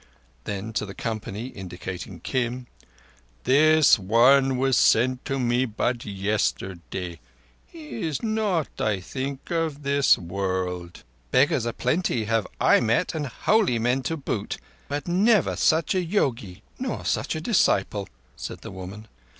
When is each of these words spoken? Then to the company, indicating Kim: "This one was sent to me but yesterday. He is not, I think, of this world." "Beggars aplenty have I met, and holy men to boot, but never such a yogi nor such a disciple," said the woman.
Then 0.45 0.73
to 0.73 0.87
the 0.87 0.95
company, 0.95 1.49
indicating 1.49 2.21
Kim: 2.21 2.65
"This 3.43 3.99
one 3.99 4.57
was 4.57 4.75
sent 4.75 5.23
to 5.25 5.37
me 5.37 5.65
but 5.65 6.05
yesterday. 6.05 7.19
He 7.67 8.01
is 8.01 8.23
not, 8.23 8.67
I 8.79 8.99
think, 8.99 9.51
of 9.51 9.83
this 9.83 10.17
world." 10.17 11.03
"Beggars 11.29 11.67
aplenty 11.67 12.23
have 12.25 12.47
I 12.59 12.79
met, 12.79 13.13
and 13.13 13.27
holy 13.27 13.77
men 13.77 14.01
to 14.09 14.17
boot, 14.17 14.57
but 14.87 15.07
never 15.07 15.55
such 15.55 15.93
a 15.93 16.03
yogi 16.03 16.63
nor 16.79 17.05
such 17.05 17.35
a 17.35 17.39
disciple," 17.41 18.09
said 18.35 18.61
the 18.61 18.71
woman. 18.71 19.07